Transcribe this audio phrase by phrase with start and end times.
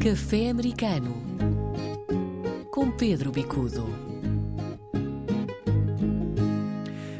[0.00, 1.12] Café Americano
[2.70, 3.84] com Pedro Bicudo.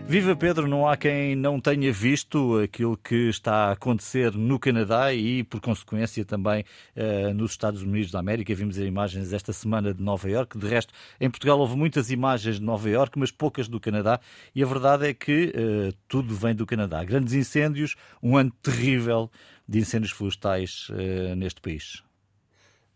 [0.07, 5.13] Viva Pedro, não há quem não tenha visto aquilo que está a acontecer no Canadá
[5.13, 6.65] e, por consequência, também
[6.97, 8.55] uh, nos Estados Unidos da América.
[8.55, 10.57] Vimos imagens esta semana de Nova Iorque.
[10.57, 14.21] De resto, em Portugal houve muitas imagens de Nova Iorque, mas poucas do Canadá.
[14.55, 17.03] E a verdade é que uh, tudo vem do Canadá.
[17.03, 19.29] Grandes incêndios, um ano terrível
[19.69, 22.08] de incêndios florestais uh, neste país.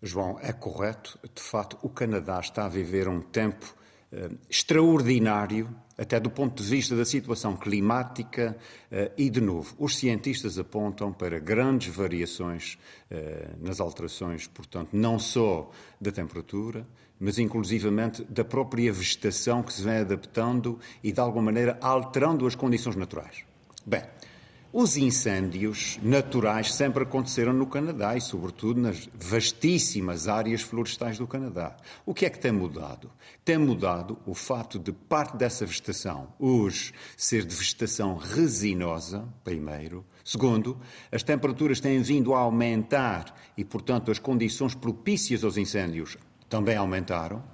[0.03, 1.19] João, é correto.
[1.35, 3.73] De facto, o Canadá está a viver um tempo
[4.13, 8.57] uh, extraordinário, até do ponto de vista da situação climática,
[8.91, 12.79] uh, e, de novo, os cientistas apontam para grandes variações
[13.11, 15.71] uh, nas alterações, portanto, não só
[16.01, 16.85] da temperatura,
[17.21, 22.57] mas inclusivamente da própria vegetação que se vem adaptando e, de alguma maneira, alterando as
[22.57, 23.45] condições naturais.
[23.87, 24.03] Bem,
[24.73, 31.77] os incêndios naturais sempre aconteceram no Canadá e, sobretudo, nas vastíssimas áreas florestais do Canadá.
[32.07, 33.11] O que é que tem mudado?
[33.45, 40.07] Tem mudado o fato de parte dessa vegetação hoje ser de vegetação resinosa, primeiro.
[40.25, 40.81] Segundo,
[41.11, 46.17] as temperaturas têm vindo a aumentar e, portanto, as condições propícias aos incêndios
[46.49, 47.45] também aumentaram.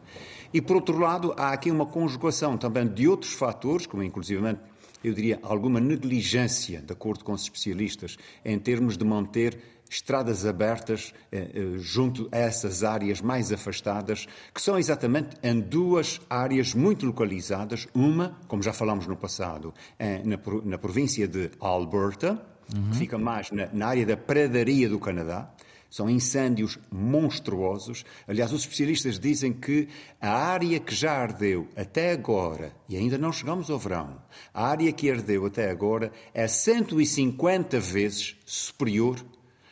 [0.55, 4.61] E, por outro lado, há aqui uma conjugação também de outros fatores, como inclusivamente
[5.03, 9.59] eu diria, alguma negligência, de acordo com os especialistas, em termos de manter
[9.91, 16.21] estradas abertas eh, eh, junto a essas áreas mais afastadas, que são exatamente em duas
[16.29, 17.87] áreas muito localizadas.
[17.95, 22.41] Uma, como já falámos no passado, é na, na província de Alberta,
[22.75, 22.91] uhum.
[22.91, 25.51] que fica mais na, na área da pradaria do Canadá,
[25.91, 28.05] são incêndios monstruosos.
[28.27, 29.89] Aliás, os especialistas dizem que
[30.21, 34.21] a área que já ardeu até agora, e ainda não chegamos ao verão,
[34.53, 39.25] a área que ardeu até agora é 150 vezes superior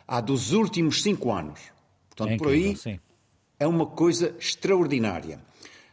[0.07, 1.61] à dos últimos cinco anos.
[2.09, 2.99] Portanto, é por aí sim.
[3.59, 5.41] é uma coisa extraordinária.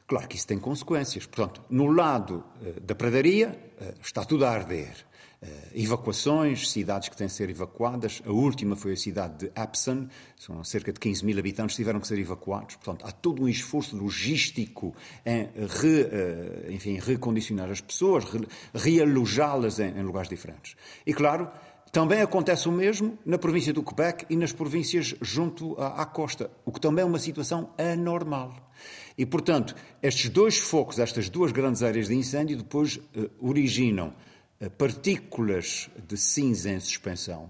[0.08, 1.26] Claro que isso tem consequências.
[1.26, 4.94] Portanto, no lado uh, da pradaria, uh, está tudo a arder.
[5.44, 8.22] Eh, evacuações, cidades que têm de ser evacuadas.
[8.26, 12.00] A última foi a cidade de Epsom, são cerca de 15 mil habitantes que tiveram
[12.00, 12.78] que ser evacuados.
[12.78, 14.96] Portanto, há todo um esforço logístico
[15.26, 15.50] em
[15.82, 18.24] re, eh, enfim, recondicionar as pessoas,
[18.74, 20.78] realojá-las em, em lugares diferentes.
[21.06, 21.52] E, claro,
[21.92, 26.50] também acontece o mesmo na província do Quebec e nas províncias junto à, à, costa,
[26.66, 28.72] o que também é uma situação anormal.
[29.18, 34.14] E, portanto, estes dois focos, estas duas grandes áreas de incêndio, depois uh, originam
[34.70, 37.50] partículas de cinza em suspensão,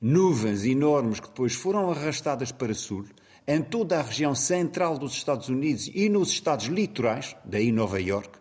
[0.00, 3.06] nuvens enormes que depois foram arrastadas para sul,
[3.46, 8.38] em toda a região central dos Estados Unidos e nos estados litorais, daí Nova York.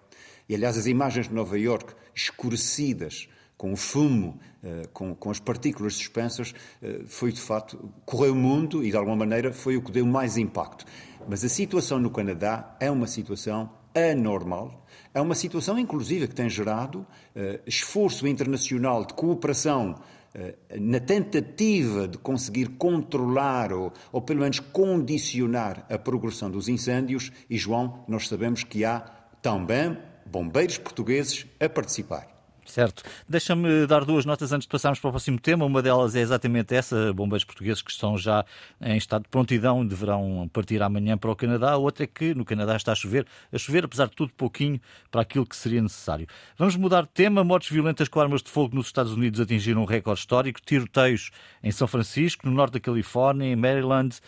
[0.47, 3.27] E aliás, as imagens de Nova York escurecidas,
[3.57, 8.35] com o fumo, eh, com, com as partículas suspensas, eh, foi de facto, correu o
[8.35, 10.85] mundo e de alguma maneira foi o que deu mais impacto.
[11.27, 16.49] Mas a situação no Canadá é uma situação anormal, é uma situação, inclusive, que tem
[16.49, 19.95] gerado uh, esforço internacional de cooperação
[20.35, 27.31] uh, na tentativa de conseguir controlar ou, ou, pelo menos, condicionar a progressão dos incêndios.
[27.49, 29.01] E, João, nós sabemos que há
[29.41, 32.32] também bombeiros portugueses a participar.
[32.65, 33.03] Certo.
[33.27, 35.65] Deixa-me dar duas notas antes de passarmos para o próximo tema.
[35.65, 38.45] Uma delas é exatamente essa: bombeiros portugueses que estão já
[38.81, 41.71] em estado de prontidão deverão partir amanhã para o Canadá.
[41.71, 44.79] A outra é que no Canadá está a chover, a chover, apesar de tudo, pouquinho
[45.11, 46.27] para aquilo que seria necessário.
[46.57, 47.43] Vamos mudar de tema.
[47.43, 50.61] Mortes violentas com armas de fogo nos Estados Unidos atingiram um recorde histórico.
[50.61, 51.31] Tiroteios
[51.61, 54.19] em São Francisco, no norte da Califórnia, em Maryland.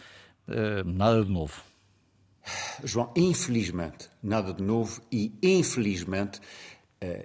[0.48, 1.62] Uh, nada de novo.
[2.84, 6.40] João, infelizmente, nada de novo e infelizmente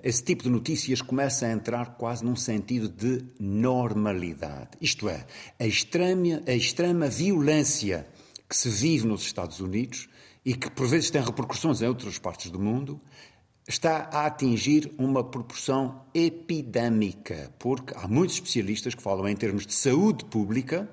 [0.03, 4.71] esse tipo de notícias começa a entrar quase num sentido de normalidade.
[4.81, 5.27] Isto é,
[5.59, 8.07] a extrema, a extrema violência
[8.49, 10.09] que se vive nos Estados Unidos
[10.45, 13.01] e que por vezes tem repercussões em outras partes do mundo,
[13.69, 19.75] está a atingir uma proporção epidémica, porque há muitos especialistas que falam em termos de
[19.75, 20.89] saúde pública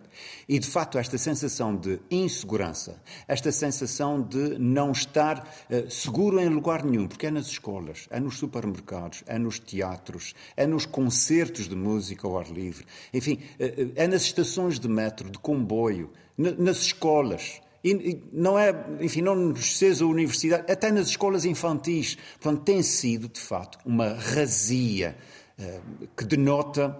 [0.48, 6.50] e, de facto, esta sensação de insegurança, esta sensação de não estar uh, seguro em
[6.50, 11.68] lugar nenhum, porque é nas escolas, é nos supermercados, é nos teatros, é nos concertos
[11.68, 16.78] de música ao ar livre, enfim, uh, é nas estações de metro, de comboio, nas
[16.78, 17.60] escolas.
[17.83, 22.18] E, não é, enfim, não nos seja a universidade, até nas escolas infantis.
[22.39, 25.15] Portanto, tem sido, de facto, uma razia
[25.59, 27.00] uh, que denota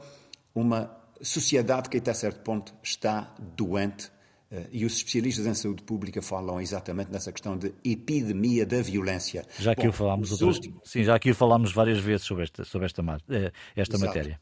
[0.54, 4.12] uma sociedade que, até certo ponto, está doente.
[4.50, 9.46] Uh, e os especialistas em saúde pública falam exatamente nessa questão de epidemia da violência.
[9.60, 10.56] Já que Bom, o falámos outras...
[10.56, 10.80] últimos...
[10.86, 13.04] sim, já aqui o falámos várias vezes sobre esta, sobre esta,
[13.76, 14.40] esta matéria.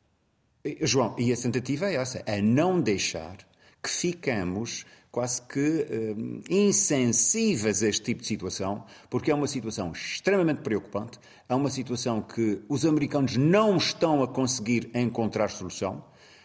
[0.82, 3.38] João, e a tentativa é essa, é não deixar
[3.82, 4.86] que ficamos
[5.16, 6.14] quase que eh,
[6.50, 11.18] insensíveis a este tipo de situação, porque é uma situação extremamente preocupante,
[11.48, 16.04] é uma situação que os americanos não estão a conseguir encontrar solução.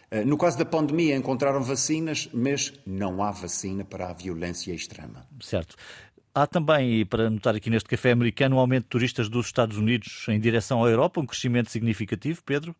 [0.09, 5.27] Eh, no caso da pandemia, encontraram vacinas, mas não há vacina para a violência extrema.
[5.41, 5.75] Certo.
[6.33, 10.25] Há também, para notar aqui neste café americano, um aumento de turistas dos Estados Unidos
[10.29, 12.73] em direção à Europa, um crescimento significativo, Pedro?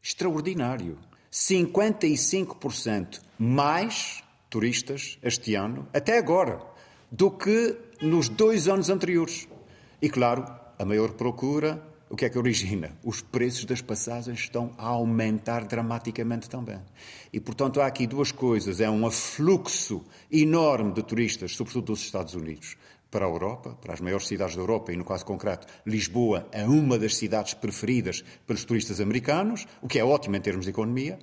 [0.00, 0.96] Extraordinário.
[1.32, 4.22] 55% mais
[4.54, 6.62] turistas este ano, até agora,
[7.10, 9.48] do que nos dois anos anteriores.
[10.00, 10.46] E claro,
[10.78, 12.96] a maior procura, o que é que origina?
[13.02, 16.78] Os preços das passagens estão a aumentar dramaticamente também.
[17.32, 18.80] E, portanto, há aqui duas coisas.
[18.80, 22.76] É um afluxo enorme de turistas, sobretudo dos Estados Unidos,
[23.14, 26.64] para a Europa, para as maiores cidades da Europa, e no caso concreto, Lisboa é
[26.64, 31.16] uma das cidades preferidas pelos turistas americanos, o que é ótimo em termos de economia.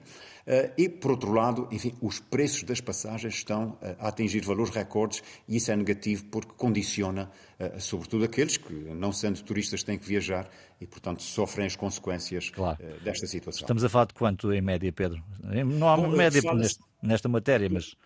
[0.48, 4.74] Eh, e, por outro lado, enfim, os preços das passagens estão eh, a atingir valores
[4.74, 7.30] recordes e isso é negativo porque condiciona,
[7.60, 10.50] eh, sobretudo, aqueles que, não sendo turistas, têm que viajar
[10.80, 12.80] e, portanto, sofrem as consequências claro.
[13.04, 13.66] desta situação.
[13.66, 15.22] Estamos a falar de quanto em média, Pedro?
[15.44, 17.98] Não há uma média nesta, nesta matéria, mas.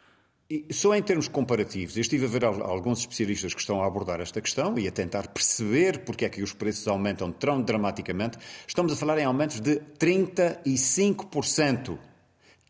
[0.71, 4.39] Só em termos comparativos, eu estive a ver alguns especialistas que estão a abordar esta
[4.39, 8.37] questão e a tentar perceber porque é que os preços aumentam tão dramaticamente.
[8.67, 11.97] Estamos a falar em aumentos de 35%.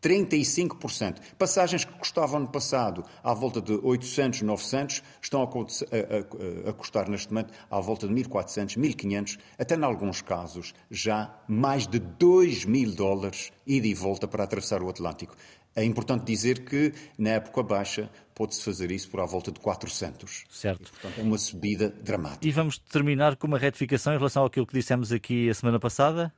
[0.02, 1.16] 35%.
[1.38, 7.52] Passagens que custavam no passado à volta de 800, 900, estão a custar neste momento
[7.70, 13.52] à volta de 1.400, 1.500, até em alguns casos já mais de 2 mil dólares
[13.66, 15.36] ida e volta para atravessar o Atlântico.
[15.76, 20.44] É importante dizer que na época baixa pode-se fazer isso por à volta de 400.
[20.50, 20.82] Certo.
[20.82, 22.46] E, portanto, é uma subida dramática.
[22.46, 26.32] E vamos terminar com uma retificação em relação àquilo que dissemos aqui a semana passada?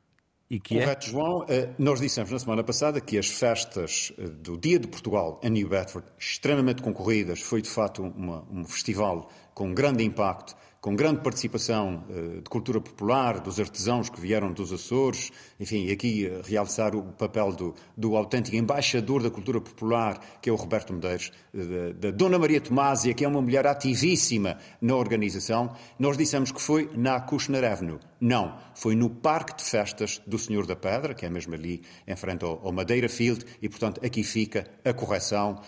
[0.50, 0.75] E que?
[0.75, 1.11] Correto, é?
[1.11, 1.44] João.
[1.49, 5.50] Eh, nós dissemos na semana passada que as festas eh, do Dia de Portugal em
[5.50, 11.20] New Bedford, extremamente concorridas, foi de facto uma, um festival com grande impacto com grande
[11.20, 16.94] participação uh, de cultura popular, dos artesãos que vieram dos Açores, enfim, aqui uh, realçar
[16.94, 21.94] o papel do, do, autêntico embaixador da cultura popular, que é o Roberto Medeiros, uh,
[21.94, 25.75] da Dona Maria Tomásia, que é uma mulher ativíssima na organização.
[25.98, 27.98] Nós dissemos que foi na Kushner Avenue.
[28.20, 32.16] Não, foi no Parque de Festas do Senhor da Pedra, que é mesmo ali em
[32.16, 35.60] frente ao, ao Madeira Field, e portanto aqui fica a correção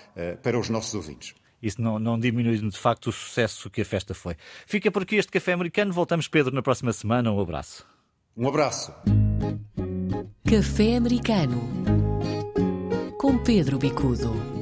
[0.42, 4.14] para os nossos ouvintes isso não, não diminui de facto o sucesso que a festa
[4.14, 4.36] foi.
[4.66, 5.92] Fica por aqui este café americano.
[5.92, 7.30] Voltamos, Pedro, na próxima semana.
[7.32, 7.86] Um abraço.
[8.36, 8.92] Um abraço.
[10.48, 11.60] Café americano
[13.18, 14.59] com Pedro Bicudo.